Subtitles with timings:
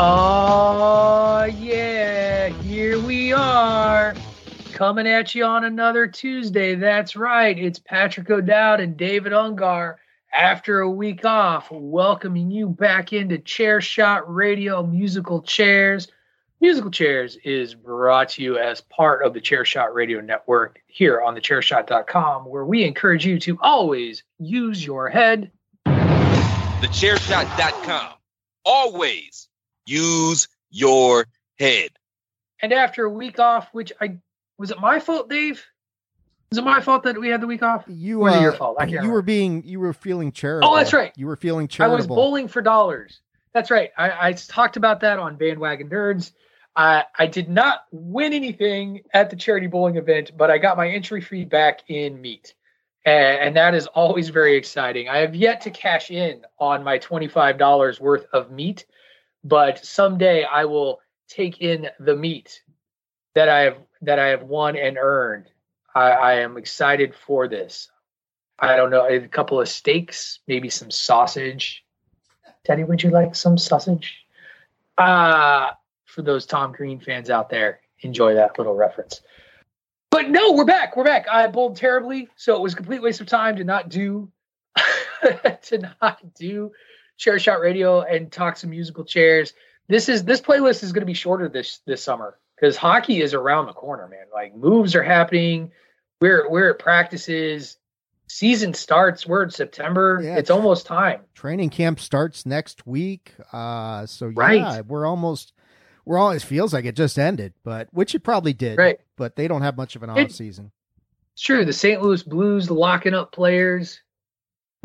[0.00, 4.14] Oh, yeah, here we are
[4.72, 6.76] coming at you on another Tuesday.
[6.76, 7.58] That's right.
[7.58, 9.96] It's Patrick O'Dowd and David Ungar
[10.32, 16.06] after a week off, welcoming you back into Chair Shot Radio Musical Chairs.
[16.60, 21.20] Musical Chairs is brought to you as part of the Chair Shot Radio Network here
[21.20, 25.50] on the thechairshot.com, where we encourage you to always use your head.
[25.84, 28.12] The TheChairShot.com.
[28.64, 29.48] Always
[29.88, 31.26] use your
[31.58, 31.90] head.
[32.60, 34.18] And after a week off, which I
[34.58, 35.64] was it my fault, Dave?
[36.50, 37.84] Was it my fault that we had the week off?
[37.86, 38.76] You Or is uh, your fault?
[38.78, 39.14] I can't you remember.
[39.14, 40.72] were being you were feeling charitable.
[40.72, 41.12] Oh, that's right.
[41.16, 41.94] You were feeling charitable.
[41.94, 43.20] I was bowling for dollars.
[43.52, 43.90] That's right.
[43.96, 46.32] I, I talked about that on Bandwagon Nerds.
[46.74, 50.88] I I did not win anything at the charity bowling event, but I got my
[50.88, 52.54] entry fee back in meat.
[53.04, 55.08] And, and that is always very exciting.
[55.08, 58.86] I have yet to cash in on my $25 worth of meat,
[59.44, 62.62] but someday I will take in the meat
[63.34, 65.50] that I have that I have won and earned.
[65.94, 67.90] I, I am excited for this.
[68.58, 71.84] I don't know, a couple of steaks, maybe some sausage.
[72.64, 74.26] Teddy, would you like some sausage?
[74.96, 75.70] Uh,
[76.04, 79.20] for those Tom Green fans out there, enjoy that little reference.
[80.10, 80.96] But no, we're back.
[80.96, 81.28] We're back.
[81.28, 84.30] I bowled terribly, so it was a complete waste of time to not do
[85.62, 86.72] to not do
[87.18, 89.52] chair shot radio and talk some musical chairs.
[89.88, 93.34] This is this playlist is going to be shorter this this summer because hockey is
[93.34, 94.26] around the corner, man.
[94.32, 95.70] Like moves are happening.
[96.20, 97.76] We're we're at practices.
[98.30, 99.26] Season starts.
[99.26, 100.20] We're in September.
[100.22, 100.36] Yeah.
[100.36, 101.22] It's almost time.
[101.34, 103.32] Training camp starts next week.
[103.52, 104.86] Uh, so yeah, Right.
[104.86, 105.52] we're almost.
[106.04, 106.30] We're all.
[106.32, 108.76] It feels like it just ended, but which it probably did.
[108.78, 109.00] Right.
[109.16, 110.72] But they don't have much of an It- off season.
[111.34, 111.64] It's true.
[111.64, 112.02] The St.
[112.02, 114.00] Louis Blues locking up players,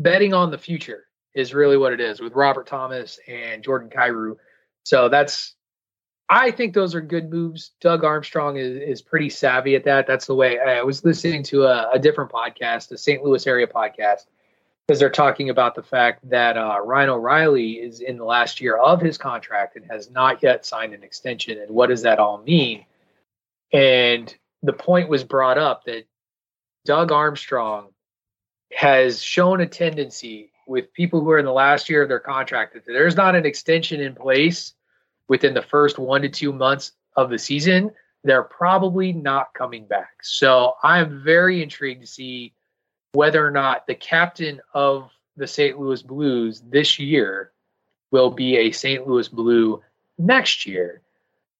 [0.00, 4.36] betting on the future is really what it is with Robert Thomas and Jordan Kyrou.
[4.84, 5.54] So that's,
[6.28, 7.72] I think those are good moves.
[7.80, 10.06] Doug Armstrong is, is pretty savvy at that.
[10.06, 13.22] That's the way I was listening to a, a different podcast, the St.
[13.22, 14.26] Louis area podcast,
[14.86, 18.76] because they're talking about the fact that uh, Ryan O'Reilly is in the last year
[18.76, 21.58] of his contract and has not yet signed an extension.
[21.58, 22.84] And what does that all mean?
[23.72, 26.06] And the point was brought up that
[26.84, 27.88] Doug Armstrong
[28.72, 32.74] has shown a tendency with people who are in the last year of their contract
[32.74, 34.74] that there's not an extension in place
[35.28, 37.90] within the first one to two months of the season,
[38.24, 40.22] they're probably not coming back.
[40.22, 42.54] So I'm very intrigued to see
[43.12, 45.78] whether or not the captain of the St.
[45.78, 47.52] Louis Blues this year
[48.10, 49.06] will be a St.
[49.06, 49.82] Louis Blue
[50.18, 51.02] next year.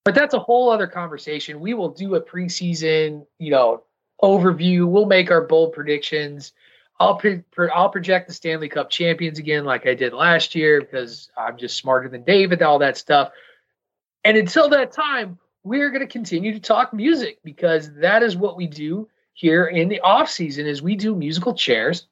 [0.04, 1.60] But that's a whole other conversation.
[1.60, 3.82] We will do a preseason, you know,
[4.22, 4.86] overview.
[4.86, 6.52] We'll make our bold predictions.
[7.00, 7.42] I'll pre-
[7.74, 11.76] I'll project the Stanley Cup champions again, like I did last year, because I'm just
[11.76, 12.62] smarter than David.
[12.62, 13.32] All that stuff.
[14.22, 18.56] And until that time, we're going to continue to talk music because that is what
[18.56, 20.66] we do here in the off season.
[20.66, 22.06] Is we do musical chairs,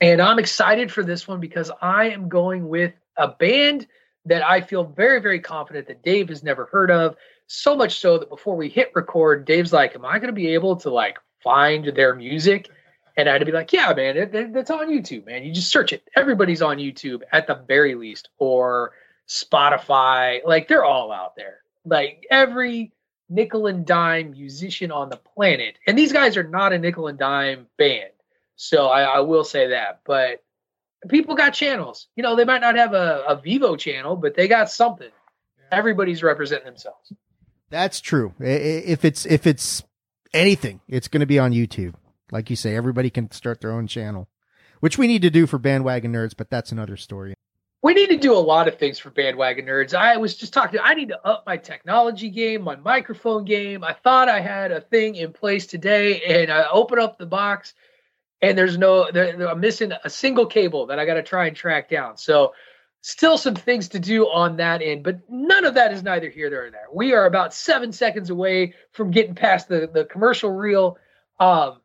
[0.00, 3.88] and I'm excited for this one because I am going with a band
[4.26, 7.16] that I feel very very confident that Dave has never heard of.
[7.48, 10.54] So much so that before we hit record, Dave's like, "Am I going to be
[10.54, 12.70] able to like find their music?"
[13.18, 15.42] And I'd be like, "Yeah, man, it, it- it's on YouTube, man.
[15.44, 16.08] You just search it.
[16.16, 18.92] Everybody's on YouTube at the very least, or
[19.26, 20.40] Spotify.
[20.44, 21.58] Like they're all out there.
[21.84, 22.92] Like every
[23.28, 25.78] nickel and dime musician on the planet.
[25.86, 28.10] And these guys are not a nickel and dime band,
[28.56, 30.00] so I, I will say that.
[30.04, 30.42] But
[31.08, 32.06] people got channels.
[32.16, 35.10] You know, they might not have a, a Vevo channel, but they got something.
[35.70, 37.12] Everybody's representing themselves.
[37.70, 38.32] That's true.
[38.40, 39.82] If it's if it's
[40.32, 41.94] anything, it's going to be on YouTube.
[42.30, 44.28] Like you say, everybody can start their own channel,
[44.80, 47.34] which we need to do for bandwagon nerds, but that's another story.
[47.82, 49.94] we need to do a lot of things for bandwagon nerds.
[49.94, 50.80] I was just talking.
[50.82, 53.82] I need to up my technology game, my microphone game.
[53.84, 57.74] I thought I had a thing in place today, and I open up the box,
[58.42, 59.10] and there's no.
[59.10, 62.16] There, I'm missing a single cable that I got to try and track down.
[62.16, 62.52] So,
[63.00, 66.50] still some things to do on that end, but none of that is neither here
[66.50, 66.88] nor there.
[66.92, 70.98] We are about seven seconds away from getting past the the commercial reel.
[71.40, 71.80] Um,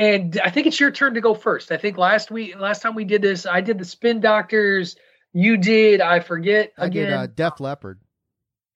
[0.00, 1.70] and I think it's your turn to go first.
[1.70, 4.96] I think last week, last time we did this, I did the Spin Doctors.
[5.32, 6.00] You did.
[6.00, 7.06] I forget I again.
[7.06, 8.00] did uh, Def Leppard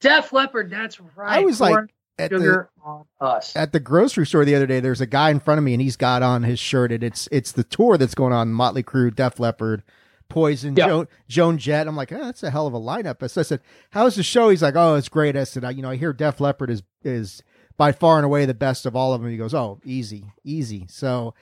[0.00, 0.71] Def Leppard.
[0.71, 1.38] That's right.
[1.41, 1.76] I was like,
[2.19, 3.56] at the sugar on us.
[3.56, 4.81] at the grocery store the other day.
[4.81, 7.29] There's a guy in front of me, and he's got on his shirt, and it's
[7.32, 9.82] it's the tour that's going on: Motley Crue, Def Leppard,
[10.29, 10.87] Poison, Yeah.
[10.88, 11.88] Joan, Joan Jett.
[11.88, 13.29] I'm like, oh, that's a hell of a lineup.
[13.31, 13.61] So I said,
[13.91, 16.12] "How's the show?" He's like, "Oh, it's great." I said, I, "You know, I hear
[16.12, 17.43] Def Leppard is is
[17.76, 20.87] by far and away the best of all of them." He goes, "Oh, easy, easy."
[20.88, 21.35] So,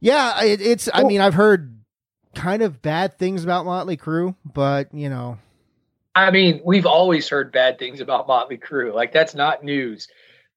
[0.00, 0.88] yeah, it, it's.
[0.92, 1.80] I mean, I've heard
[2.34, 5.38] kind of bad things about Motley Crue, but you know,
[6.14, 8.94] I mean, we've always heard bad things about Motley Crue.
[8.94, 10.08] Like that's not news.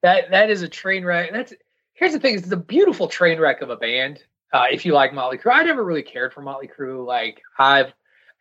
[0.01, 1.31] That that is a train wreck.
[1.31, 1.53] That's
[1.93, 4.23] here's the thing: it's a beautiful train wreck of a band.
[4.51, 7.05] Uh, if you like Motley Crue, I never really cared for Motley Crue.
[7.05, 7.93] Like I've,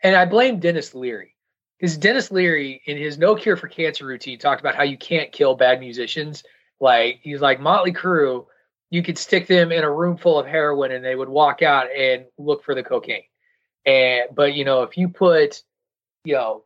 [0.03, 1.35] and I blame Denis Leary
[1.83, 5.33] because Denis Leary in his No Cure for Cancer routine talked about how you can't
[5.33, 6.45] kill bad musicians.
[6.79, 8.47] Like he's like Motley Crue,
[8.91, 11.89] you could stick them in a room full of heroin and they would walk out
[11.91, 13.25] and look for the cocaine.
[13.85, 15.61] And but you know if you put,
[16.25, 16.63] you know,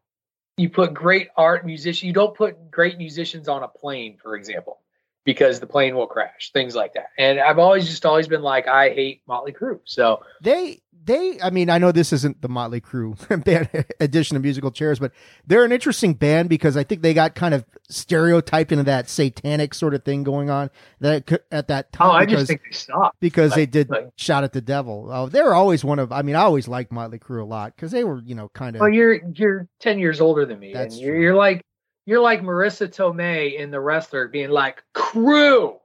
[0.59, 4.81] you put great art musician you don't put great musicians on a plane for example
[5.27, 7.11] because the plane will crash things like that.
[7.19, 9.81] And i've always just always been like i hate motley crue.
[9.85, 13.15] So they they i mean i know this isn't the motley crue
[13.45, 13.69] band
[14.01, 15.13] edition of musical chairs but
[15.47, 19.73] they're an interesting band because i think they got kind of stereotyped into that satanic
[19.73, 20.69] sort of thing going on
[21.01, 24.09] that at that time oh i because, just think they stopped because they did like-
[24.17, 25.09] shout at the devil.
[25.13, 27.93] Oh they're always one of i mean i always liked motley crue a lot because
[27.93, 30.95] they were you know kind of well you're you're 10 years older than me That's
[30.95, 31.23] and you're, true.
[31.23, 31.65] you're like
[32.07, 35.79] you're like marisa tomei in the wrestler being like crue!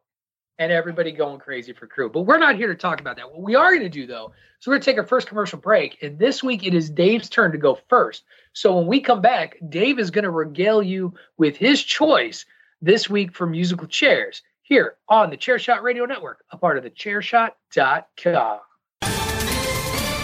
[0.60, 2.14] And everybody going crazy for crue.
[2.14, 3.32] But we're not here to talk about that.
[3.32, 5.60] What we are going to do though so we're going to take our first commercial
[5.60, 8.24] break and this week it is dave's turn to go first.
[8.54, 12.46] So when we come back dave is going to regale you with his choice
[12.82, 16.92] this week for musical chairs here on the chairshot radio network a part of the
[16.92, 18.60] chairshot.com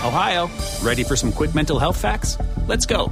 [0.06, 0.48] Ohio,
[0.84, 2.38] ready for some quick mental health facts?
[2.68, 3.12] Let's go.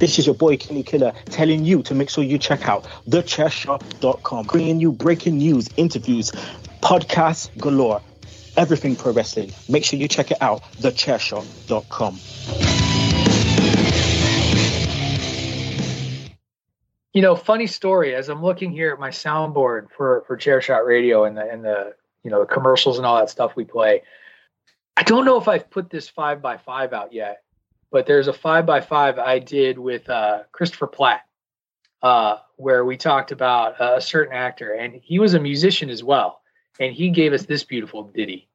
[0.00, 4.46] This is your boy Kenny Killer telling you to make sure you check out thechairshot.com,
[4.46, 6.32] bringing you breaking news, interviews,
[6.82, 8.00] podcasts galore,
[8.56, 9.52] everything pro wrestling.
[9.68, 12.18] Make sure you check it out, thechairshot.com.
[17.12, 18.14] you know, funny story.
[18.14, 21.94] As I'm looking here at my soundboard for for Chairshot Radio and the and the
[22.24, 24.02] you know the commercials and all that stuff we play,
[24.96, 27.42] I don't know if I've put this five by five out yet,
[27.90, 31.22] but there's a five by five I did with uh, Christopher Platt,
[32.02, 36.40] uh, where we talked about a certain actor, and he was a musician as well,
[36.78, 38.48] and he gave us this beautiful ditty.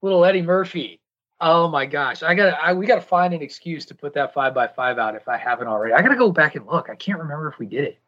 [0.00, 1.00] little Eddie Murphy.
[1.40, 4.54] Oh my gosh, I gotta, I, we gotta find an excuse to put that five
[4.54, 5.94] by five out if I haven't already.
[5.94, 6.90] I gotta go back and look.
[6.90, 7.98] I can't remember if we did it.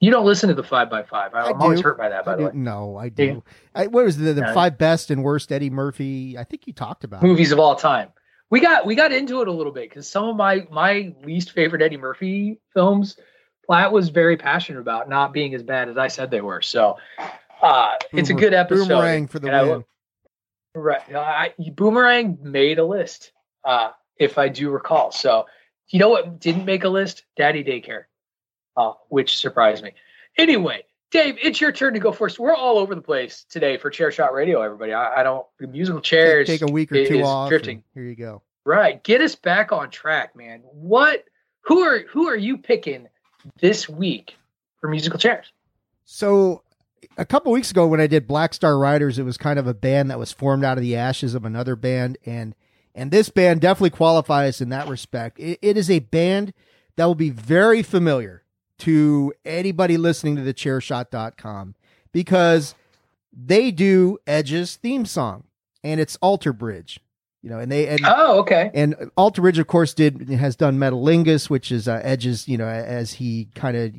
[0.00, 1.34] You don't listen to the five by five.
[1.34, 2.24] I, I I'm always hurt by that.
[2.24, 3.42] By I the do- way, no i Do
[3.74, 7.04] I, what was the, the five best and worst eddie murphy i think you talked
[7.04, 7.26] about it.
[7.26, 8.10] movies of all time.
[8.50, 11.50] We got we got into it a little bit because some of my my least
[11.52, 13.16] favorite Eddie Murphy films,
[13.66, 16.62] Platt was very passionate about not being as bad as I said they were.
[16.62, 16.96] So
[17.60, 18.86] uh, it's a good episode.
[18.88, 19.86] boomerang for the And I win look-
[20.76, 21.00] Right.
[21.14, 23.32] I, Boomerang made a list,
[23.64, 25.10] uh, if I do recall.
[25.10, 25.46] So,
[25.88, 27.24] you know what didn't make a list?
[27.36, 28.04] Daddy Daycare,
[28.76, 29.92] uh, which surprised me.
[30.36, 32.38] Anyway, Dave, it's your turn to go first.
[32.38, 34.92] We're all over the place today for Chair Shot Radio, everybody.
[34.92, 36.46] I, I don't, the musical chairs.
[36.46, 37.82] take a week or two off Drifting.
[37.94, 39.00] here you go Right.
[39.04, 40.60] Get us back on track, man.
[40.64, 41.24] What,
[41.60, 43.06] who are, who are you picking
[43.60, 44.34] this week
[44.80, 45.52] for musical chairs?
[46.04, 46.62] So
[47.16, 49.74] a couple weeks ago when I did Black Star Riders, it was kind of a
[49.74, 52.56] band that was formed out of the ashes of another band and
[52.96, 55.38] And this band definitely qualifies in that respect.
[55.38, 56.52] It, it is a band
[56.96, 58.42] that will be very familiar
[58.78, 61.74] to anybody listening to the chairshot.com
[62.12, 62.74] because
[63.32, 65.44] they do Edge's theme song
[65.84, 67.00] and it's Alter Bridge.
[67.42, 68.72] You know, and they and Oh, okay.
[68.74, 72.48] and Alter Bridge, of course, did has done Metalingus, which is uh, Edge's.
[72.48, 73.94] You know, as he kind of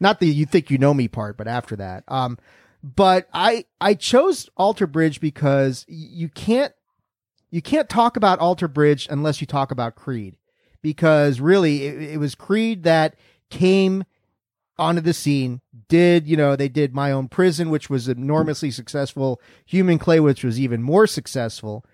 [0.00, 2.04] not the you think you know me part, but after that.
[2.08, 2.36] Um,
[2.82, 6.74] but I I chose Alter Bridge because you can't
[7.50, 10.36] you can't talk about Alter Bridge unless you talk about Creed,
[10.82, 13.14] because really it, it was Creed that
[13.58, 14.04] came
[14.76, 15.60] onto the scene.
[15.88, 19.40] Did you know they did My Own Prison, which was enormously successful.
[19.66, 21.84] Human Clay, which was even more successful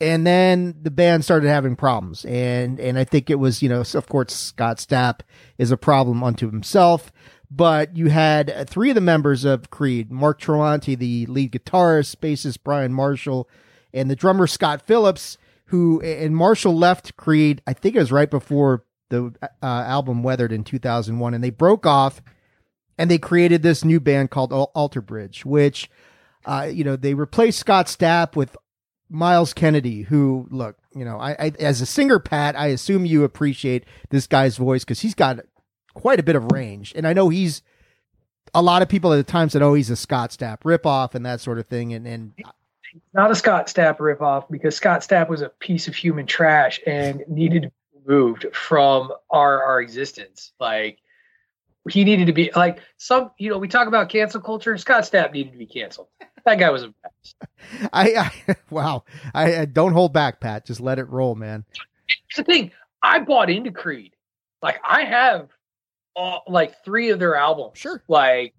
[0.00, 3.82] and then the band started having problems and and i think it was you know
[3.94, 5.20] of course scott stapp
[5.58, 7.12] is a problem unto himself
[7.50, 12.16] but you had uh, three of the members of creed mark tremonti the lead guitarist
[12.16, 13.48] bassist brian marshall
[13.92, 15.36] and the drummer scott phillips
[15.66, 20.52] who and marshall left creed i think it was right before the uh, album weathered
[20.52, 22.22] in 2001 and they broke off
[22.96, 25.90] and they created this new band called alter bridge which
[26.44, 28.56] uh, you know, they replaced Scott Stapp with
[29.08, 33.24] Myles Kennedy, who look, you know, I, I as a singer, Pat, I assume you
[33.24, 35.40] appreciate this guy's voice because he's got
[35.94, 37.62] quite a bit of range, and I know he's
[38.54, 41.26] a lot of people at the time said, "Oh, he's a Scott Stapp ripoff" and
[41.26, 42.32] that sort of thing, and and
[43.12, 47.22] Not a Scott Stapp ripoff because Scott Stapp was a piece of human trash and
[47.28, 47.72] needed to
[48.04, 50.52] removed from our our existence.
[50.60, 50.98] Like
[51.88, 54.76] he needed to be like some, you know, we talk about cancel culture.
[54.76, 56.08] Scott Stapp needed to be canceled.
[56.44, 57.34] That guy was a mess.
[57.92, 59.04] I, I wow,
[59.34, 60.66] I, I don't hold back, Pat.
[60.66, 61.64] Just let it roll, man.
[61.74, 62.72] Here's the thing.
[63.02, 64.14] I bought into Creed.
[64.62, 65.48] Like I have
[66.14, 67.78] all like three of their albums.
[67.78, 68.02] Sure.
[68.08, 68.54] Like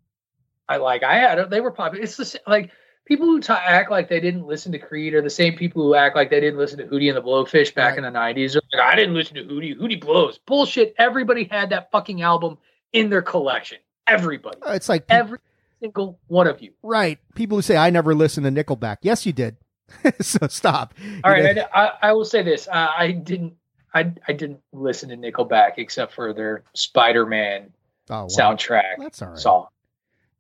[0.67, 2.03] I like I had they were popular.
[2.03, 2.71] It's the like
[3.11, 5.95] people who ta act like they didn't listen to Creed are the same people who
[5.95, 8.55] act like they didn't listen to Hootie and the Blowfish back in the nineties.
[8.55, 9.77] Like I didn't listen to Hootie.
[9.77, 10.37] Hootie blows.
[10.37, 10.95] Bullshit.
[10.97, 12.57] Everybody had that fucking album
[12.93, 13.79] in their collection.
[14.07, 14.59] Everybody.
[14.65, 15.39] Uh, It's like Every
[15.81, 16.71] single one of you.
[16.83, 18.97] right people who say I never listened to Nickelback.
[19.01, 19.57] Yes, you did.
[20.21, 20.93] so stop.
[21.25, 23.55] All You right, I, I, I will say this: uh, I didn't,
[23.93, 27.73] I, I didn't listen to Nickelback except for their Spider-Man
[28.09, 28.27] oh, wow.
[28.27, 29.37] soundtrack That's all right.
[29.37, 29.67] song.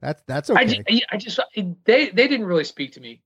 [0.01, 0.83] That's that's I, okay.
[0.89, 1.39] just, I just,
[1.85, 3.21] they, they didn't really speak to me.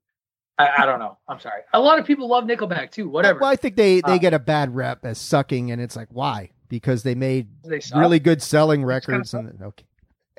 [0.58, 1.17] I, I don't know.
[1.27, 1.62] I'm sorry.
[1.74, 3.10] A lot of people love Nickelback too.
[3.10, 3.39] Whatever.
[3.39, 6.10] Well, I think they they Uh, get a bad rep as sucking, and it's like
[6.12, 6.51] why?
[6.70, 9.86] Because they made They really good selling records, and okay.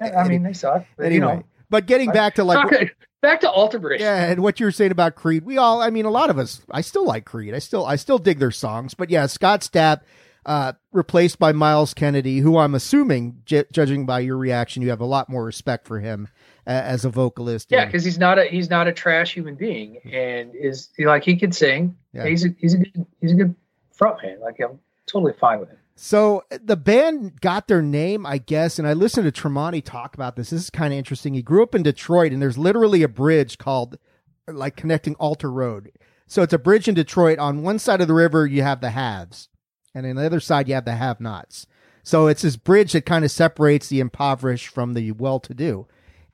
[0.00, 0.85] I mean, they suck.
[0.97, 4.00] But, Anyway, you know, but getting back to like back to Alter Bridge.
[4.00, 6.38] yeah, and what you were saying about Creed, we all, I mean, a lot of
[6.38, 7.55] us, I still like Creed.
[7.55, 8.95] I still, I still dig their songs.
[8.95, 10.02] But yeah, Scott Stapp,
[10.47, 15.00] uh, replaced by Myles Kennedy, who I'm assuming, ju- judging by your reaction, you have
[15.00, 16.29] a lot more respect for him
[16.67, 17.67] uh, as a vocalist.
[17.71, 21.37] Yeah, because he's not a he's not a trash human being, and is like he
[21.37, 21.97] can sing.
[22.12, 22.26] Yeah.
[22.26, 23.55] He's a he's a good he's a good
[23.99, 24.41] frontman.
[24.41, 25.79] Like I'm totally fine with him.
[25.97, 30.37] So the band got their name, I guess, and I listened to Tremonti talk about
[30.37, 30.50] this.
[30.50, 31.35] This is kind of interesting.
[31.35, 33.99] He grew up in Detroit, and there's literally a bridge called
[34.47, 35.91] like connecting Alter Road.
[36.29, 37.38] So it's a bridge in Detroit.
[37.38, 39.49] On one side of the river, you have the haves,
[39.97, 41.67] and on the other side, you have the have-nots.
[42.03, 45.87] So it's this bridge that kind of separates the impoverished from the well-to-do.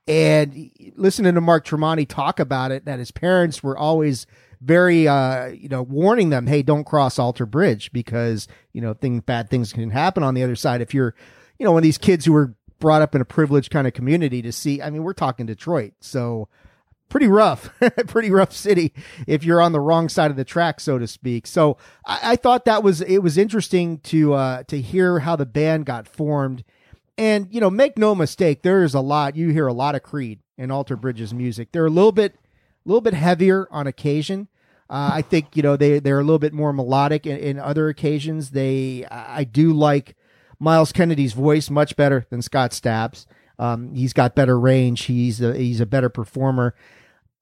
[0.06, 4.26] And listening to Mark Tremonti talk about it, that his parents were always
[4.60, 9.20] very, uh, you know, warning them, hey, don't cross Alter Bridge because, you know, thing,
[9.20, 10.80] bad things can happen on the other side.
[10.80, 11.14] If you're,
[11.58, 13.92] you know, one of these kids who were brought up in a privileged kind of
[13.92, 15.94] community to see, I mean, we're talking Detroit.
[16.00, 16.48] So
[17.12, 17.68] pretty rough,
[18.06, 18.90] pretty rough city
[19.26, 21.46] if you're on the wrong side of the track, so to speak.
[21.46, 21.76] So
[22.06, 25.84] I, I thought that was, it was interesting to, uh, to hear how the band
[25.84, 26.64] got formed.
[27.18, 30.02] And, you know, make no mistake, there is a lot, you hear a lot of
[30.02, 31.70] Creed in Alter Bridge's music.
[31.72, 34.48] They're a little bit, a little bit heavier on occasion.
[34.88, 37.90] Uh, I think, you know, they, they're a little bit more melodic in, in other
[37.90, 38.52] occasions.
[38.52, 40.16] They, I do like
[40.58, 43.26] Myles Kennedy's voice much better than Scott Stapp's.
[43.58, 45.02] Um, he's got better range.
[45.02, 46.74] He's a, he's a better performer.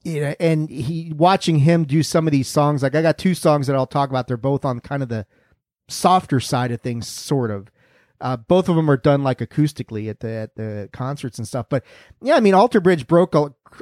[0.02, 3.34] You know, and he watching him do some of these songs, like I got two
[3.34, 4.28] songs that I'll talk about.
[4.28, 5.26] They're both on kind of the
[5.88, 7.70] softer side of things, sort of.
[8.20, 11.66] Uh, both of them are done like acoustically at the at the concerts and stuff.
[11.68, 11.84] But
[12.22, 13.34] yeah, I mean, Alter Bridge broke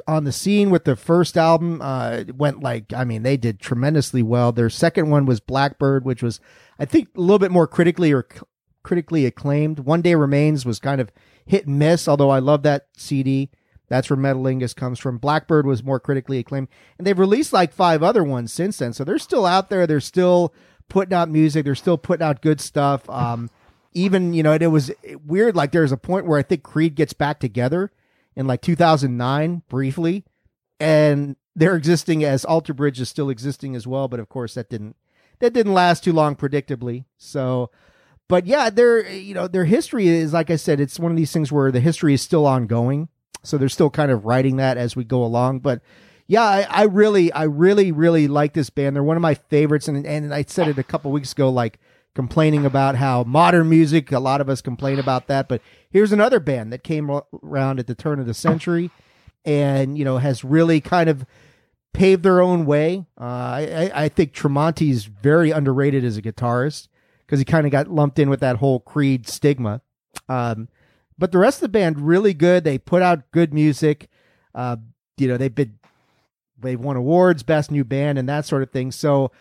[0.07, 1.81] on the scene with the first album.
[1.81, 4.51] Uh, went like I mean, they did tremendously well.
[4.51, 6.39] Their second one was Blackbird, which was
[6.77, 8.27] I think a little bit more critically or
[8.83, 9.79] critically acclaimed.
[9.79, 11.11] One Day Remains was kind of
[11.45, 13.49] hit and miss, although I love that CD.
[13.89, 15.17] That's where Metalingus comes from.
[15.17, 18.93] Blackbird was more critically acclaimed, and they've released like five other ones since then.
[18.93, 19.85] So they're still out there.
[19.87, 20.53] They're still
[20.87, 21.65] putting out music.
[21.65, 23.09] They're still putting out good stuff.
[23.09, 23.49] Um,
[23.93, 24.91] even you know, it was
[25.25, 25.55] weird.
[25.55, 27.91] Like there's a point where I think Creed gets back together
[28.35, 30.23] in like 2009 briefly,
[30.79, 34.07] and they're existing as Alter Bridge is still existing as well.
[34.07, 34.95] But of course, that didn't
[35.39, 37.05] that didn't last too long, predictably.
[37.17, 37.71] So,
[38.27, 41.31] but yeah, their you know their history is like I said, it's one of these
[41.31, 43.09] things where the history is still ongoing.
[43.43, 45.59] So they're still kind of writing that as we go along.
[45.59, 45.81] But
[46.27, 48.95] yeah, I, I really, I really, really like this band.
[48.95, 51.79] They're one of my favorites, and and I said it a couple weeks ago, like
[52.13, 54.11] complaining about how modern music.
[54.11, 57.09] A lot of us complain about that, but here's another band that came
[57.41, 58.91] around at the turn of the century,
[59.43, 61.25] and you know has really kind of
[61.93, 63.05] paved their own way.
[63.19, 66.87] Uh, I, I think Tremonti's very underrated as a guitarist
[67.25, 69.81] because he kind of got lumped in with that whole Creed stigma.
[70.27, 70.67] Um,
[71.19, 72.63] but the rest of the band really good.
[72.63, 74.09] They put out good music.
[74.55, 74.77] Uh,
[75.17, 75.77] you know, they've been
[76.57, 78.91] they've won awards, best new band, and that sort of thing.
[78.91, 79.31] So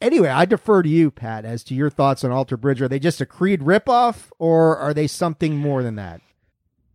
[0.00, 2.82] anyway, I defer to you, Pat, as to your thoughts on Alter Bridge.
[2.82, 6.20] Are they just a Creed ripoff, or are they something more than that?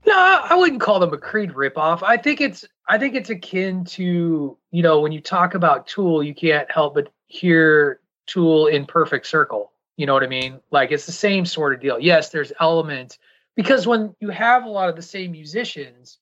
[0.05, 2.03] No, I wouldn't call them a Creed ripoff.
[2.03, 6.21] I think it's I think it's akin to you know when you talk about Tool,
[6.21, 9.71] you can't help but hear Tool in Perfect Circle.
[9.97, 10.59] You know what I mean?
[10.71, 11.97] Like it's the same sort of deal.
[11.99, 13.17] Yes, there's elements
[13.55, 16.19] because when you have a lot of the same musicians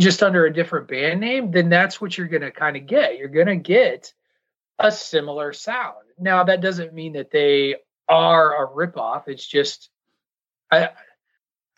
[0.00, 3.18] just under a different band name, then that's what you're going to kind of get.
[3.18, 4.12] You're going to get
[4.78, 5.96] a similar sound.
[6.18, 7.76] Now, that doesn't mean that they
[8.08, 9.28] are a ripoff.
[9.28, 9.90] It's just,
[10.70, 10.90] I,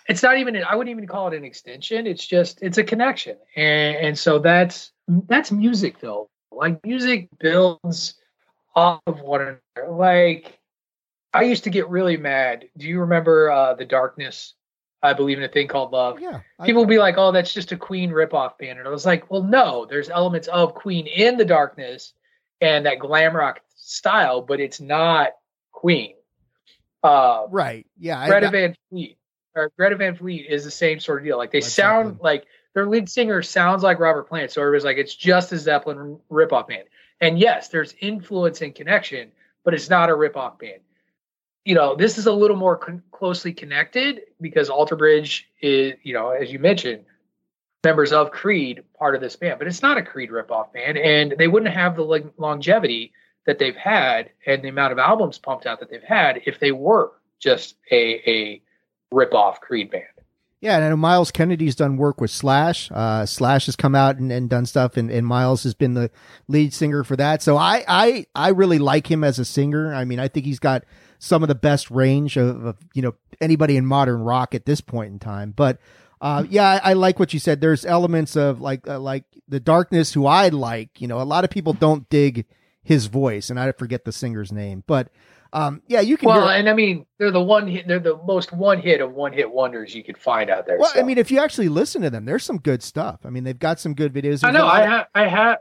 [0.09, 2.07] it's not even, I wouldn't even call it an extension.
[2.07, 3.37] It's just, it's a connection.
[3.57, 6.31] And, and so that's, that's music though.
[6.51, 8.15] Like music builds
[8.75, 9.93] off of one another.
[9.93, 10.59] Like,
[11.33, 12.67] I used to get really mad.
[12.77, 14.55] Do you remember uh, the Darkness
[15.05, 16.19] I believe in a thing called love.
[16.19, 16.41] Yeah.
[16.59, 19.05] I, People will be like, "Oh, that's just a Queen ripoff band," and I was
[19.05, 19.85] like, "Well, no.
[19.85, 22.15] There's elements of Queen in the darkness
[22.63, 25.33] and that glam rock style, but it's not
[25.73, 26.15] Queen."
[27.03, 27.87] Uh, right.
[27.99, 28.27] Yeah.
[28.27, 29.19] Greta I- Van Fleet
[29.55, 31.37] or Greta Van Fleet is the same sort of deal.
[31.37, 32.19] Like they Led sound Zeppelin.
[32.23, 36.19] like their lead singer sounds like Robert Plant, so everybody's like, "It's just a Zeppelin
[36.31, 36.85] ripoff band."
[37.21, 39.33] And yes, there's influence and connection,
[39.65, 40.81] but it's not a ripoff band
[41.65, 46.13] you know, this is a little more con- closely connected because Alter Bridge is, you
[46.13, 47.05] know, as you mentioned,
[47.83, 51.35] members of Creed, part of this band, but it's not a Creed ripoff band, and
[51.39, 53.13] they wouldn't have the longevity
[53.47, 56.73] that they've had and the amount of albums pumped out that they've had if they
[56.73, 58.63] were just a a
[59.15, 60.05] ripoff Creed band.
[60.61, 62.91] Yeah, and I know Myles Kennedy's done work with Slash.
[62.91, 66.11] Uh, Slash has come out and, and done stuff, and, and Myles has been the
[66.49, 67.43] lead singer for that.
[67.43, 69.95] So I, I I really like him as a singer.
[69.95, 70.85] I mean, I think he's got
[71.25, 74.81] some of the best range of, of you know anybody in modern rock at this
[74.81, 75.53] point in time.
[75.57, 75.79] But
[76.21, 77.61] uh, yeah, I, I like what you said.
[77.61, 81.01] There's elements of like uh, like the darkness, who I like.
[81.01, 82.47] You know, a lot of people don't dig
[82.83, 85.11] his voice, and I forget the singer's name, but.
[85.53, 86.27] Um, yeah, you can.
[86.27, 89.33] Well, and I mean, they're the one hit, they're the most one hit of one
[89.33, 90.79] hit wonders you could find out there.
[90.81, 90.99] Well, so.
[90.99, 93.21] I mean, if you actually listen to them, there's some good stuff.
[93.25, 94.43] I mean, they've got some good videos.
[94.43, 94.67] I know.
[94.67, 95.07] I have.
[95.15, 95.59] I have.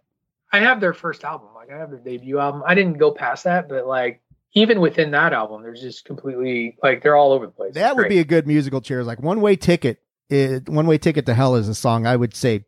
[0.51, 1.49] I have their first album.
[1.53, 2.63] Like I have their debut album.
[2.65, 4.22] I didn't go past that, but like
[4.53, 7.73] even within that album, there's just completely like they're all over the place.
[7.73, 9.07] that would be a good musical chairs.
[9.07, 9.99] Like one way ticket.
[10.29, 12.65] Is, one way ticket to hell is a song I would say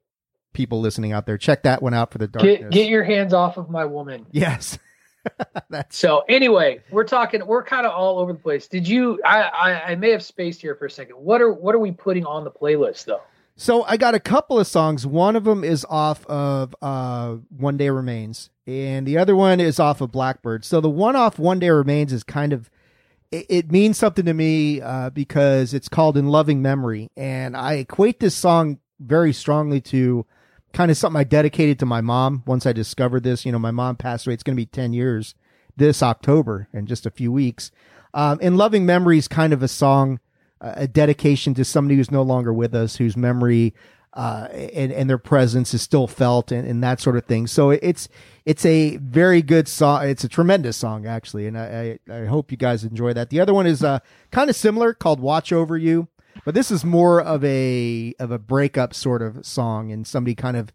[0.53, 2.59] people listening out there check that one out for the darkness.
[2.59, 4.25] get get your hands off of my woman.
[4.31, 4.77] yes,
[5.69, 7.45] that's So anyway, we're talking.
[7.45, 8.67] We're kind of all over the place.
[8.67, 9.19] Did you?
[9.25, 11.15] I, I I may have spaced here for a second.
[11.15, 13.21] What are what are we putting on the playlist though?
[13.57, 15.07] So I got a couple of songs.
[15.07, 19.79] One of them is off of uh, One Day Remains, and the other one is
[19.79, 20.65] off of Blackbird.
[20.65, 22.69] So the one off One Day Remains is kind of
[23.31, 27.75] it, it means something to me uh, because it's called In Loving Memory, and I
[27.75, 30.25] equate this song very strongly to
[30.73, 33.45] kind of something I dedicated to my mom once I discovered this.
[33.45, 34.33] You know, my mom passed away.
[34.33, 35.33] It's going to be ten years
[35.77, 37.71] this October in just a few weeks.
[38.13, 40.19] Um, In Loving Memory is kind of a song
[40.75, 43.73] a dedication to somebody who's no longer with us, whose memory
[44.15, 47.47] uh, and and their presence is still felt, and, and that sort of thing.
[47.47, 48.07] So it's
[48.45, 50.07] it's a very good song.
[50.07, 53.29] It's a tremendous song, actually, and I I, I hope you guys enjoy that.
[53.29, 53.99] The other one is uh,
[54.31, 56.07] kind of similar, called "Watch Over You,"
[56.45, 60.55] but this is more of a of a breakup sort of song, and somebody kind
[60.55, 60.71] of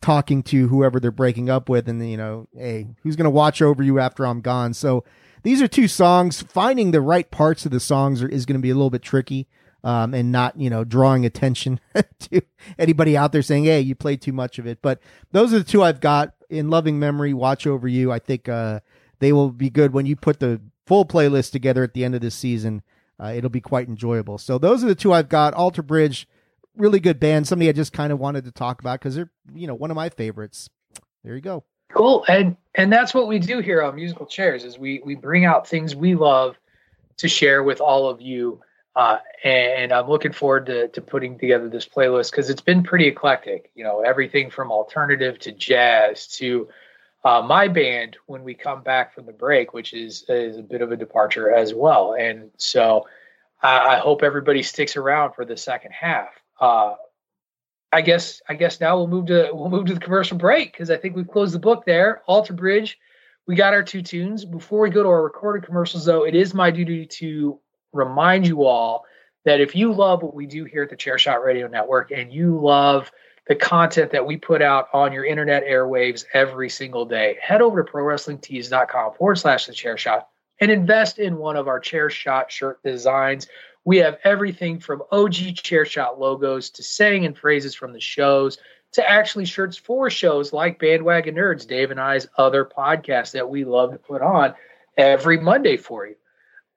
[0.00, 3.82] talking to whoever they're breaking up with, and you know, hey, who's gonna watch over
[3.82, 4.74] you after I'm gone?
[4.74, 5.02] So
[5.42, 6.42] these are two songs.
[6.42, 9.02] Finding the right parts of the songs are, is going to be a little bit
[9.02, 9.48] tricky,
[9.84, 11.80] um, and not you know drawing attention
[12.20, 12.42] to
[12.78, 15.00] anybody out there saying, "Hey, you played too much of it." But
[15.32, 17.32] those are the two I've got in loving memory.
[17.34, 18.12] Watch over you.
[18.12, 18.80] I think uh,
[19.18, 22.20] they will be good when you put the full playlist together at the end of
[22.20, 22.82] this season.
[23.18, 24.38] Uh, it'll be quite enjoyable.
[24.38, 25.52] So those are the two I've got.
[25.52, 26.26] Alter Bridge,
[26.74, 27.46] really good band.
[27.46, 29.94] Somebody I just kind of wanted to talk about because they're you know one of
[29.94, 30.68] my favorites.
[31.22, 31.64] There you go.
[31.92, 32.24] Cool.
[32.28, 35.66] And and that's what we do here on Musical Chairs is we we bring out
[35.66, 36.56] things we love
[37.18, 38.60] to share with all of you.
[38.96, 43.06] Uh, and I'm looking forward to, to putting together this playlist because it's been pretty
[43.06, 43.70] eclectic.
[43.74, 46.68] You know, everything from alternative to jazz to
[47.24, 50.82] uh, my band when we come back from the break, which is is a bit
[50.82, 52.14] of a departure as well.
[52.14, 53.06] And so
[53.62, 56.30] I, I hope everybody sticks around for the second half.
[56.60, 56.94] Uh,
[57.92, 60.90] I guess I guess now we'll move to we'll move to the commercial break because
[60.90, 62.22] I think we've closed the book there.
[62.26, 62.98] Alter Bridge,
[63.46, 64.44] we got our two tunes.
[64.44, 67.58] Before we go to our recorded commercials, though, it is my duty to
[67.92, 69.04] remind you all
[69.44, 72.60] that if you love what we do here at the Chairshot Radio Network and you
[72.60, 73.10] love
[73.48, 77.82] the content that we put out on your internet airwaves every single day, head over
[77.82, 80.28] to prowrestlingtees.com forward slash the chair shot
[80.60, 83.48] and invest in one of our chair shot shirt designs.
[83.84, 88.58] We have everything from OG chair shot logos to saying and phrases from the shows
[88.92, 93.64] to actually shirts for shows like Bandwagon Nerds, Dave and I's other podcast that we
[93.64, 94.54] love to put on
[94.96, 96.16] every Monday for you.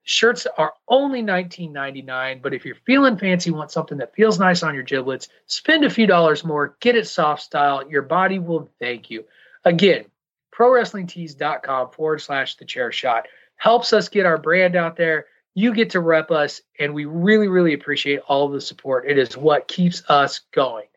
[0.05, 4.75] Shirts are only $19.99, but if you're feeling fancy, want something that feels nice on
[4.75, 7.89] your giblets, spend a few dollars more, get it soft style.
[7.89, 9.23] Your body will thank you.
[9.63, 10.05] Again,
[10.53, 15.27] prowrestlingtees.com forward slash the chair shot helps us get our brand out there.
[15.55, 19.05] You get to rep us, and we really, really appreciate all the support.
[19.07, 20.87] It is what keeps us going.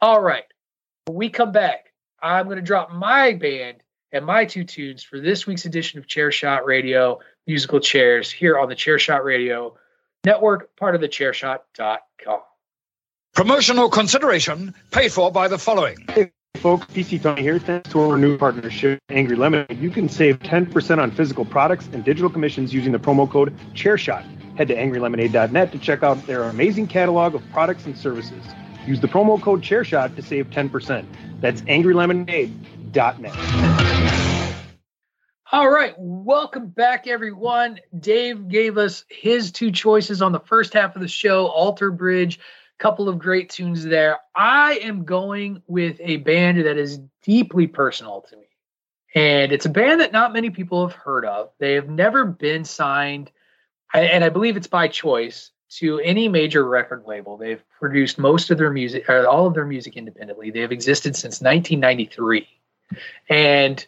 [0.00, 0.44] All right.
[1.06, 3.78] When we come back, I'm going to drop my band
[4.12, 8.58] and my two tunes for this week's edition of Chair Shot Radio musical chairs here
[8.58, 9.76] on the Chairshot Radio
[10.24, 12.40] Network, part of the chairshot.com.
[13.34, 16.32] Promotional consideration paid for by the following.
[16.56, 17.58] Folks, PC Tony here.
[17.58, 22.04] Thanks to our new partnership, Angry Lemonade, you can save 10% on physical products and
[22.04, 24.56] digital commissions using the promo code ChairShot.
[24.56, 28.44] Head to angrylemonade.net to check out their amazing catalog of products and services.
[28.86, 31.06] Use the promo code ChairShot to save 10%.
[31.40, 34.06] That's angrylemonade.net.
[35.52, 37.78] All right, welcome back, everyone.
[38.00, 42.40] Dave gave us his two choices on the first half of the show Alter Bridge,
[42.78, 44.18] couple of great tunes there.
[44.34, 48.42] I am going with a band that is deeply personal to me.
[49.14, 51.50] And it's a band that not many people have heard of.
[51.58, 53.30] They have never been signed,
[53.94, 57.36] and I believe it's by choice, to any major record label.
[57.36, 60.50] They've produced most of their music, or all of their music independently.
[60.50, 62.46] They have existed since 1993.
[63.28, 63.84] And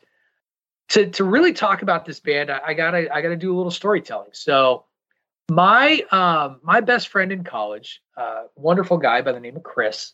[0.89, 3.71] to to really talk about this band, I, I, gotta I gotta do a little
[3.71, 4.31] storytelling.
[4.33, 4.85] So
[5.51, 10.13] my um, my best friend in college, uh, wonderful guy by the name of Chris,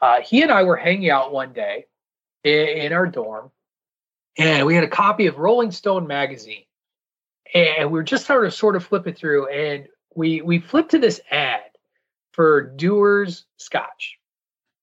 [0.00, 1.86] uh, he and I were hanging out one day
[2.44, 3.50] in, in our dorm,
[4.36, 6.64] and we had a copy of Rolling Stone magazine,
[7.54, 10.98] and we were just sort of sort of flipping through, and we we flipped to
[10.98, 11.60] this ad
[12.32, 14.18] for Dewar's Scotch,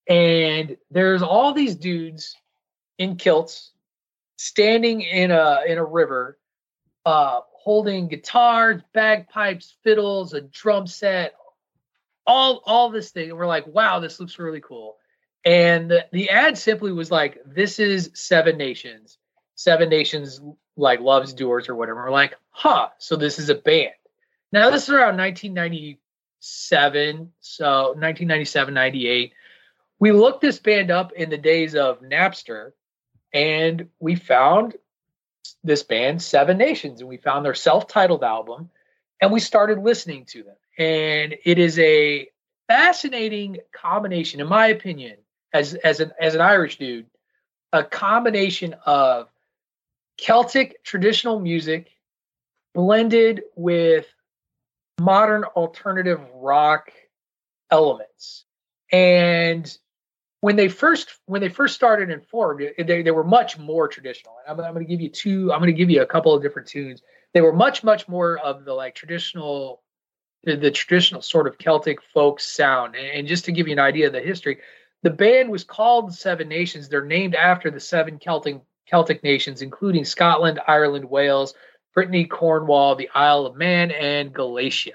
[0.08, 2.36] and there's all these dudes
[2.98, 3.72] in kilts
[4.38, 6.40] standing in a in a river,
[7.06, 11.36] uh, holding guitars, bagpipes, fiddles, a drum set,
[12.26, 13.30] all all this thing.
[13.30, 14.98] And we're like, wow, this looks really cool.
[15.46, 19.18] And the, the ad simply was like, this is Seven Nations.
[19.56, 20.42] Seven Nations
[20.78, 22.04] like loves Dewar's or whatever.
[22.04, 23.92] We're like, huh, so this is a band.
[24.52, 29.34] Now this is around 1997, so 1997, 98.
[30.00, 32.72] We looked this band up in the days of Napster
[33.34, 34.76] and we found
[35.64, 38.70] this band seven nations and we found their self-titled album
[39.22, 40.56] and we started listening to them.
[40.78, 42.30] And it is a
[42.68, 45.18] fascinating combination in my opinion
[45.54, 47.08] as as an as an irish dude
[47.74, 49.28] a combination of
[50.18, 51.90] celtic traditional music
[52.74, 54.06] blended with
[55.00, 56.92] modern alternative rock
[57.72, 58.46] elements.
[58.92, 59.78] And
[60.42, 64.36] when they first when they first started and formed, they, they were much more traditional.
[64.48, 65.52] I'm, I'm going to give you two.
[65.52, 67.02] I'm going to give you a couple of different tunes.
[67.34, 69.82] They were much much more of the like traditional,
[70.44, 72.96] the, the traditional sort of Celtic folk sound.
[72.96, 74.60] And, and just to give you an idea of the history,
[75.04, 76.88] the band was called Seven Nations.
[76.88, 81.54] They're named after the seven Celtic Celtic nations, including Scotland, Ireland, Wales,
[81.94, 84.94] Brittany, Cornwall, the Isle of Man, and Galatia.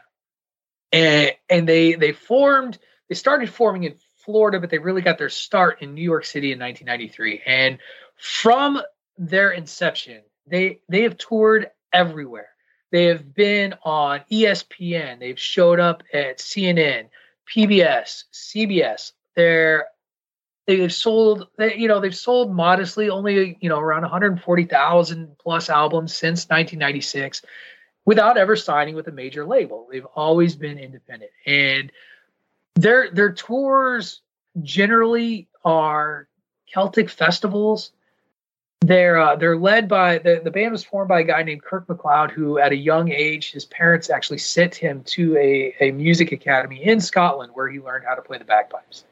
[0.90, 2.78] And and they they formed.
[3.10, 6.52] They started forming in Florida, but they really got their start in New York City
[6.52, 7.42] in 1993.
[7.46, 7.78] And
[8.16, 8.80] from
[9.18, 12.48] their inception, they they have toured everywhere.
[12.90, 15.18] They have been on ESPN.
[15.18, 17.08] They've showed up at CNN,
[17.52, 19.12] PBS, CBS.
[19.34, 19.86] They're
[20.66, 26.14] they've sold they, you know they've sold modestly only you know around 140,000 plus albums
[26.14, 27.42] since 1996
[28.04, 29.88] without ever signing with a major label.
[29.90, 31.90] They've always been independent and
[32.74, 34.20] their their tours
[34.62, 36.28] generally are
[36.66, 37.92] Celtic festivals.
[38.80, 41.86] They're uh, they're led by the, the band was formed by a guy named Kirk
[41.86, 46.32] McLeod, who at a young age his parents actually sent him to a, a music
[46.32, 49.04] academy in Scotland where he learned how to play the bagpipes.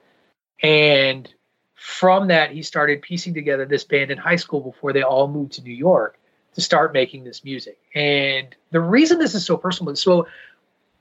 [0.63, 1.33] And
[1.75, 5.53] from that, he started piecing together this band in high school before they all moved
[5.55, 6.19] to New York
[6.55, 7.79] to start making this music.
[7.95, 10.27] And the reason this is so personal, is so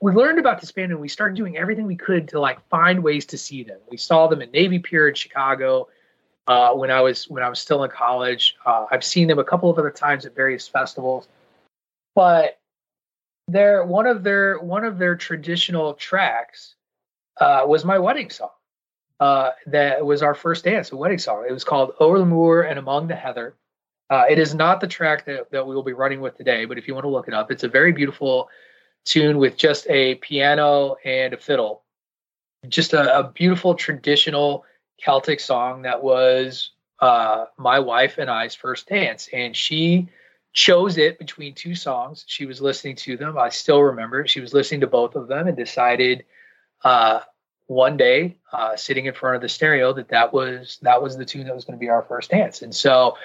[0.02, 3.04] we learned about this band and we started doing everything we could to like find
[3.04, 3.80] ways to see them.
[3.90, 5.88] We saw them in Navy Pier in Chicago
[6.48, 8.58] uh, when I was when I was still in college.
[8.66, 11.28] Uh, I've seen them a couple of other times at various festivals,
[12.16, 12.60] but
[13.48, 16.76] their one of their one of their traditional tracks
[17.40, 18.50] uh, was my wedding song.
[19.20, 21.46] Uh, that was our first dance, a wedding song.
[21.48, 23.56] It was called Over the Moor and Among the Heather.
[24.10, 26.80] Uh, it is not the track that, that we will be running with today, but
[26.80, 28.50] if you want to look it up, it's a very beautiful
[29.06, 31.84] tune with just a piano and a fiddle.
[32.68, 34.66] Just a, a beautiful traditional
[35.00, 39.28] Celtic song that was uh, my wife and I's first dance.
[39.34, 40.10] And she
[40.54, 42.24] chose it between two songs.
[42.28, 43.38] She was listening to them.
[43.38, 46.26] I still remember she was listening to both of them and decided
[46.84, 47.22] uh,
[47.68, 51.26] one day, uh, sitting in front of the stereo, that that was that was the
[51.26, 52.62] tune that was going to be our first dance.
[52.62, 53.18] And so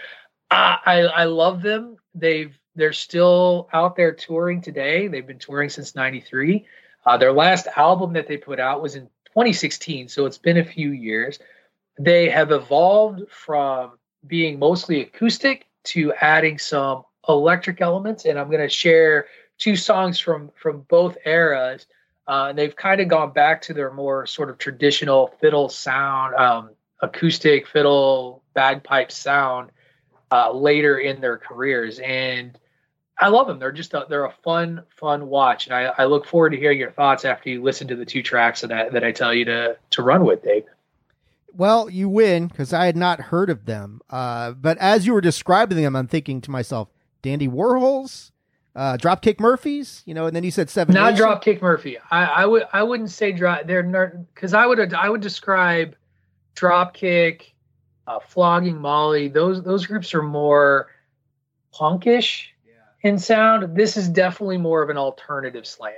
[0.51, 1.97] I, I, I love them.
[2.15, 5.09] They've they're still out there touring today.
[5.09, 6.67] They've been touring since '93.
[7.05, 10.65] Uh, their last album that they put out was in 2016, so it's been a
[10.65, 11.39] few years.
[11.99, 13.93] They have evolved from
[14.27, 19.27] being mostly acoustic to adding some electric elements, and I'm going to share
[19.59, 21.87] two songs from from both eras.
[22.29, 26.35] Uh, and they've kind of gone back to their more sort of traditional fiddle sound,
[26.35, 29.71] um, acoustic fiddle bagpipe sound
[30.33, 32.01] uh, later in their careers.
[32.01, 32.59] And
[33.19, 33.59] I love them.
[33.59, 36.79] They're just a, they're a fun fun watch, and I, I look forward to hearing
[36.79, 39.45] your thoughts after you listen to the two tracks that I, that I tell you
[39.47, 40.65] to to run with, Dave.
[41.55, 44.03] Well, you win because I had not heard of them.
[44.11, 46.89] Uh, but as you were describing them, I'm thinking to myself,
[47.23, 48.33] Dandy Warhols,
[48.75, 50.95] uh, Dropkick Murphys, you know, and then you said seven.
[50.95, 51.25] Not Nation.
[51.27, 51.97] Dropkick Murphy.
[52.11, 53.67] I, I would I wouldn't say drop.
[53.67, 55.97] They're because I would I would describe
[56.55, 57.53] Dropkick,
[58.07, 59.29] uh, Flogging Molly.
[59.29, 60.89] Those those groups are more
[61.75, 62.49] punkish
[63.03, 63.77] in sound.
[63.77, 65.97] This is definitely more of an alternative slant.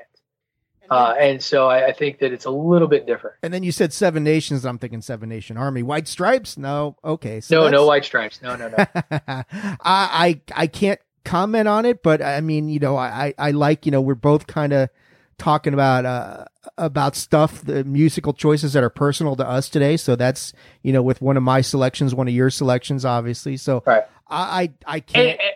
[0.90, 3.36] Uh, and so I, I, think that it's a little bit different.
[3.42, 4.64] And then you said Seven Nations.
[4.64, 5.82] I'm thinking Seven Nation Army.
[5.82, 6.56] White Stripes?
[6.56, 6.96] No.
[7.04, 7.40] Okay.
[7.40, 8.40] So no, no White Stripes.
[8.40, 8.76] No, no, no.
[9.10, 9.44] I,
[9.84, 13.92] I, I can't comment on it, but I mean, you know, I, I like, you
[13.92, 14.88] know, we're both kind of
[15.36, 16.46] talking about, uh,
[16.78, 19.98] about stuff, the musical choices that are personal to us today.
[19.98, 23.58] So that's, you know, with one of my selections, one of your selections, obviously.
[23.58, 24.04] So right.
[24.26, 25.28] I, I, I can't.
[25.28, 25.54] And, and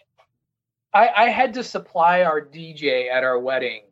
[0.95, 3.83] I, I had to supply our DJ at our wedding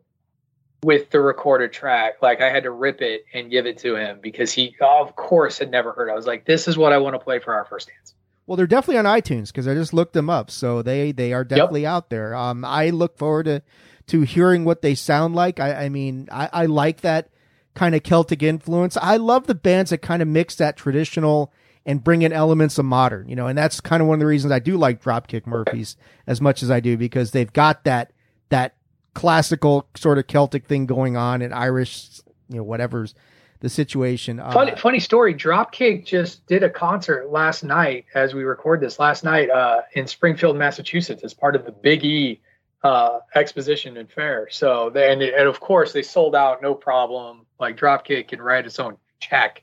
[0.83, 2.23] with the recorded track.
[2.23, 5.59] Like I had to rip it and give it to him because he, of course,
[5.59, 6.09] had never heard.
[6.09, 6.13] It.
[6.13, 8.15] I was like, "This is what I want to play for our first dance."
[8.47, 11.45] Well, they're definitely on iTunes because I just looked them up, so they they are
[11.45, 11.91] definitely yep.
[11.91, 12.35] out there.
[12.35, 13.63] Um, I look forward to
[14.09, 15.61] to hearing what they sound like.
[15.61, 17.31] I, I mean, I, I like that
[17.75, 18.97] kind of Celtic influence.
[18.97, 21.53] I love the bands that kind of mix that traditional
[21.87, 24.27] and bring in elements of modern, you know, and that's kind of one of the
[24.27, 28.13] reasons I do like Dropkick Murphys as much as I do because they've got that
[28.51, 28.75] that
[29.15, 33.15] classical sort of Celtic thing going on and Irish, you know, whatever's
[33.61, 34.41] the situation.
[34.41, 35.35] Uh, funny, funny story.
[35.35, 40.07] Dropkick just did a concert last night as we record this last night uh, in
[40.07, 42.41] Springfield, Massachusetts, as part of the Big E
[42.83, 44.49] uh, exposition and fair.
[44.51, 47.47] So they, and, and of course they sold out, no problem.
[47.59, 49.63] Like Dropkick can write its own check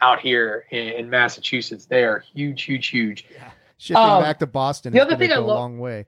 [0.00, 1.86] out here in, in Massachusetts.
[1.86, 3.26] They are huge, huge, huge.
[3.32, 3.50] Yeah.
[3.78, 6.06] Shipping um, back to Boston the other thing I love, a long way.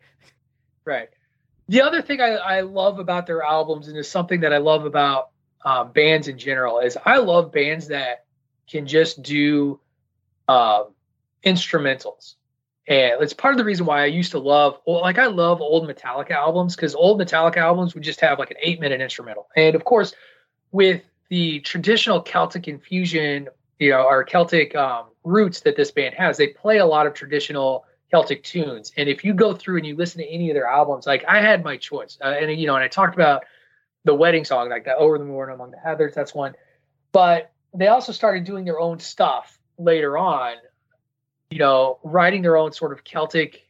[0.85, 1.11] Right.
[1.69, 4.87] The other thing I, I love about their albums, and is something that I love
[4.87, 5.31] about
[5.65, 8.25] um, bands in general, is I love bands that
[8.71, 9.81] can just do
[10.49, 10.95] um,
[11.45, 12.35] instrumentals.
[12.87, 15.87] And it's part of the reason why I used to love, like, I love old
[15.87, 19.47] Metallica albums because old Metallica albums would just have like an eight minute instrumental.
[19.57, 20.15] And of course,
[20.73, 26.37] with the traditional Celtic infusion, you know, our Celtic um, roots that this band has,
[26.37, 28.93] they play a lot of traditional Celtic tunes.
[28.97, 31.41] And if you go through and you listen to any of their albums, like I
[31.41, 33.45] had my choice, uh, and you know, and I talked about
[34.05, 36.55] the wedding song, like that "Over the Moor Among the Heathers," that's one.
[37.13, 40.57] But they also started doing their own stuff later on,
[41.51, 43.69] you know, writing their own sort of Celtic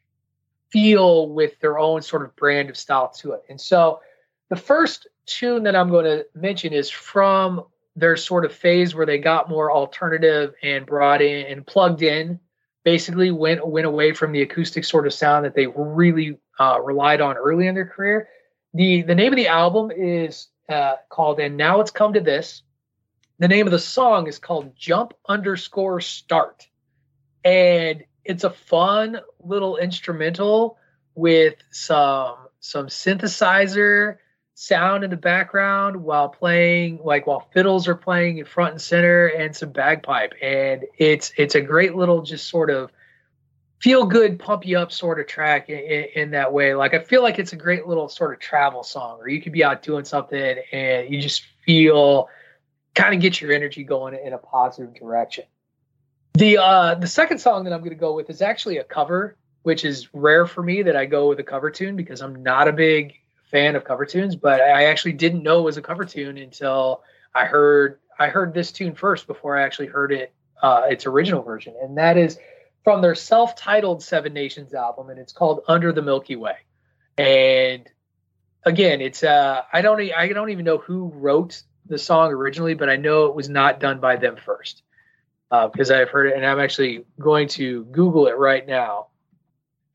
[0.70, 3.42] feel with their own sort of brand of style to it.
[3.48, 4.00] And so,
[4.48, 7.64] the first tune that I'm going to mention is from
[7.98, 12.40] their sort of phase where they got more alternative and brought in and plugged in
[12.84, 17.20] basically went went away from the acoustic sort of sound that they really uh, relied
[17.20, 18.28] on early in their career.
[18.74, 22.62] the The name of the album is uh, called "And Now It's Come to This."
[23.40, 26.66] The name of the song is called "Jump Underscore Start,"
[27.44, 30.78] and it's a fun little instrumental
[31.14, 34.18] with some some synthesizer,
[34.60, 39.28] sound in the background while playing like while fiddles are playing in front and center
[39.28, 40.34] and some bagpipe.
[40.42, 42.90] And it's it's a great little just sort of
[43.80, 46.74] feel good pump you up sort of track in, in, in, that way.
[46.74, 49.52] Like i feel like it's a great little sort of travel song or you could
[49.52, 52.28] be out doing something and you just feel
[52.96, 55.44] kind of get your energy going in a positive direction.
[56.34, 59.36] The uh the second song that i'm going to go with is actually a cover
[59.62, 62.66] which is rare for me that i go with a cover tune because i'm not
[62.66, 63.14] a big
[63.50, 67.02] fan of cover tunes but i actually didn't know it was a cover tune until
[67.34, 70.32] i heard i heard this tune first before i actually heard it
[70.62, 72.38] uh its original version and that is
[72.88, 76.56] from their self-titled Seven Nations album, and it's called Under the Milky Way.
[77.18, 77.86] And
[78.64, 82.88] again, it's uh, I don't I don't even know who wrote the song originally, but
[82.88, 84.84] I know it was not done by them first
[85.50, 89.07] uh, because I've heard it, and I'm actually going to Google it right now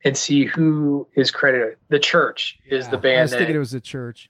[0.04, 1.78] and see who is credited.
[1.90, 3.20] The Church is Yeah, the band.
[3.20, 4.30] I was that- thinking it was the church.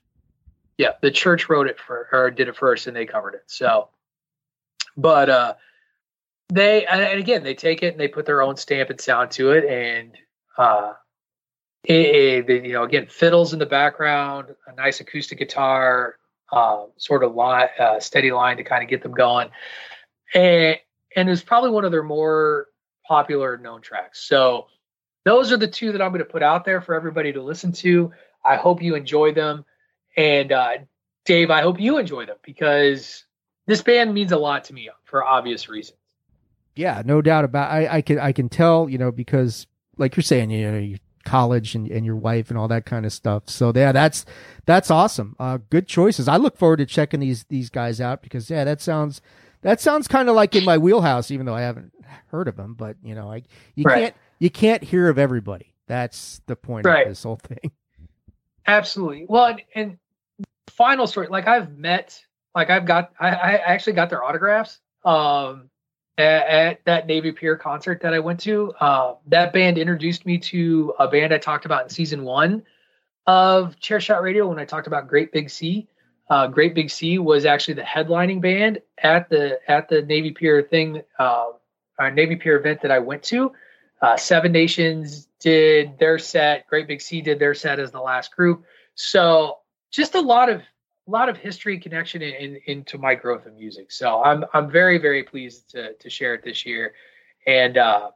[0.78, 3.42] yeah, the church wrote it for or did it first and they covered it.
[3.46, 3.88] So,
[4.96, 5.54] but uh,
[6.48, 9.30] they and and again they take it and they put their own stamp and sound
[9.32, 10.16] to it, and
[10.58, 10.92] uh,
[11.84, 16.16] it, it- they- you know again fiddles in the background, a nice acoustic guitar,
[16.52, 19.48] uh, sort of line, uh, steady line to kind of get them going,
[20.34, 20.78] and
[21.16, 22.68] and it's probably one of their more
[23.06, 24.20] popular known tracks.
[24.22, 24.66] So
[25.24, 27.72] those are the two that I'm going to put out there for everybody to listen
[27.72, 28.12] to.
[28.44, 29.64] I hope you enjoy them.
[30.16, 30.72] And uh,
[31.24, 33.24] Dave, I hope you enjoy them because
[33.66, 35.98] this band means a lot to me for obvious reasons.
[36.76, 37.70] Yeah, no doubt about.
[37.70, 40.98] I I can I can tell you know because like you're saying you know you
[41.24, 43.44] college and, and your wife and all that kind of stuff.
[43.46, 44.24] So yeah, that's
[44.66, 45.36] that's awesome.
[45.38, 46.28] Uh, good choices.
[46.28, 49.22] I look forward to checking these these guys out because yeah, that sounds
[49.62, 51.92] that sounds kind of like in my wheelhouse, even though I haven't
[52.26, 52.74] heard of them.
[52.74, 53.42] But you know, I
[53.76, 54.02] you Right.
[54.02, 55.72] can't you can't hear of everybody.
[55.86, 57.02] That's the point Right.
[57.06, 57.70] of this whole thing.
[58.66, 59.26] Absolutely.
[59.28, 59.98] Well, and, and
[60.68, 62.20] final story, like I've met,
[62.54, 65.68] like I've got, I, I actually got their autographs um,
[66.16, 68.72] at, at that Navy Pier concert that I went to.
[68.80, 72.62] Uh, that band introduced me to a band I talked about in season one
[73.26, 75.86] of Chairshot Radio when I talked about Great Big Sea.
[76.30, 80.62] Uh, Great Big Sea was actually the headlining band at the at the Navy Pier
[80.62, 81.48] thing, uh,
[81.98, 83.52] our Navy Pier event that I went to.
[84.04, 86.66] Uh, Seven Nations did their set.
[86.66, 88.64] Great Big Sea did their set as the last group.
[88.94, 89.58] So
[89.90, 93.54] just a lot of a lot of history connection in, in, into my growth of
[93.54, 93.90] music.
[93.90, 96.92] So I'm I'm very very pleased to to share it this year,
[97.46, 98.10] and uh,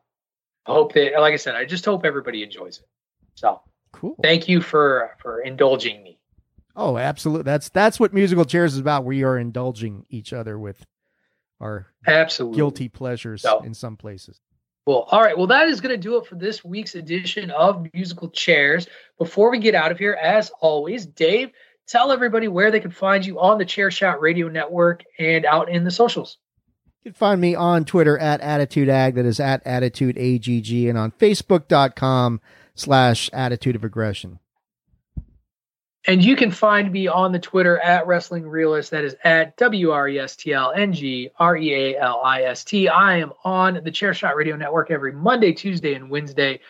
[0.67, 2.89] I hope that like I said, I just hope everybody enjoys it.
[3.35, 4.15] So Cool.
[4.23, 6.19] thank you for for indulging me.
[6.77, 7.45] Oh, absolutely.
[7.45, 9.07] That's that's what musical chairs is about.
[9.07, 10.85] We are indulging each other with
[11.61, 12.57] our Absolutely.
[12.57, 14.39] guilty pleasures So- in some places.
[14.95, 15.37] All right.
[15.37, 18.89] Well, that is going to do it for this week's edition of Musical Chairs.
[19.19, 21.51] Before we get out of here, as always, Dave,
[21.87, 25.69] tell everybody where they can find you on the Chair Shot Radio Network and out
[25.69, 26.39] in the socials.
[27.05, 31.13] You can find me on Twitter at Attitude Ag, that is at AttitudeAGG, and on
[31.13, 32.41] Facebook.com
[32.75, 34.39] slash Attitude of Aggression.
[36.07, 38.93] And you can find me on the Twitter at Wrestling Realist.
[38.93, 42.21] That is at W R E S T L N G R E A L
[42.25, 42.89] I S T.
[42.89, 46.61] I am on the Chair Shot Radio Network every Monday, Tuesday, and Wednesday.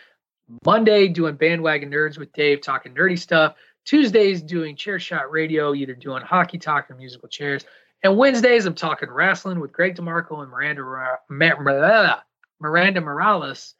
[0.64, 3.54] Monday, doing Bandwagon Nerds with Dave, talking nerdy stuff.
[3.84, 7.64] Tuesdays, doing Chair Shot Radio, either doing hockey talk or musical chairs.
[8.02, 12.22] And Wednesdays, I'm talking wrestling with Greg DeMarco and Miranda
[12.60, 13.74] Miranda Morales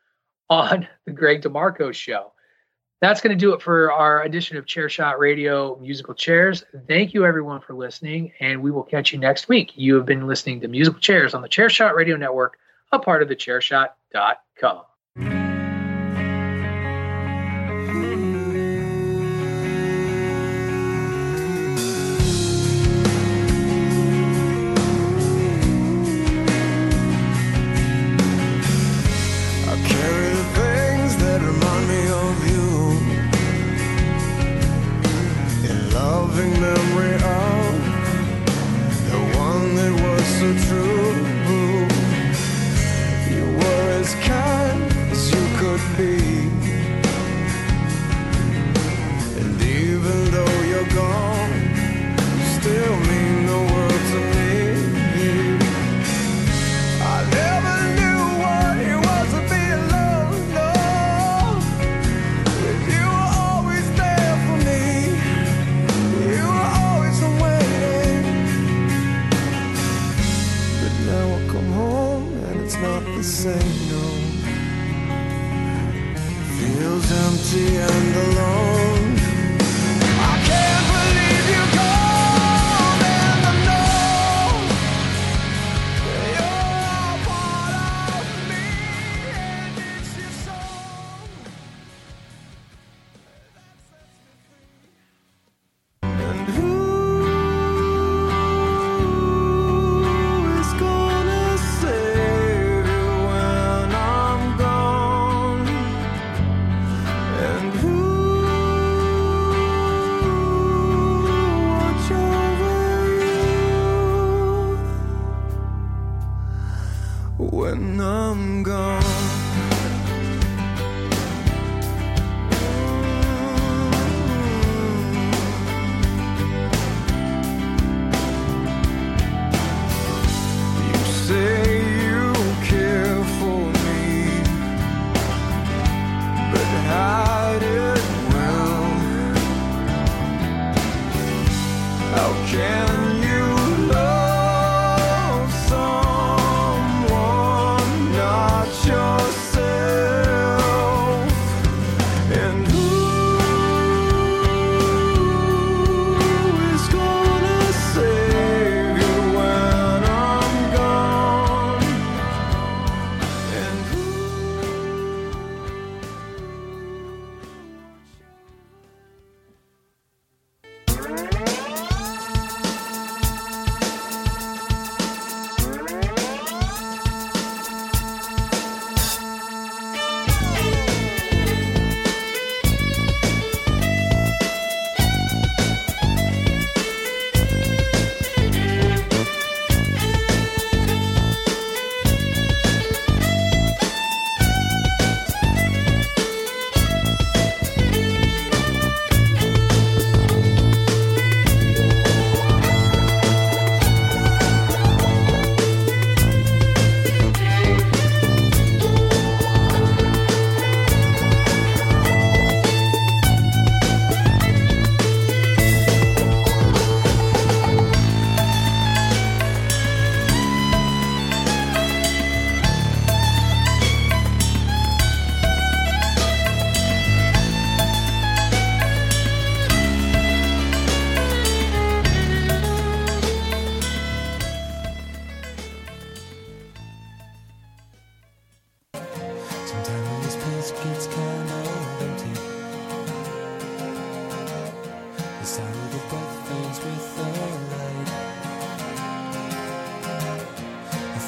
[0.50, 2.32] on the Greg DeMarco Show
[3.00, 6.64] that's going to do it for our edition of Chair Shot Radio Musical Chairs.
[6.86, 9.72] Thank you, everyone, for listening, and we will catch you next week.
[9.76, 12.58] You have been listening to Musical Chairs on the Chair Shot Radio Network,
[12.92, 14.82] a part of the chairshot.com.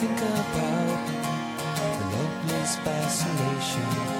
[0.01, 1.07] think about
[1.76, 4.20] the loveless fascination